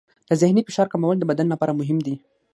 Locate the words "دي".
2.05-2.15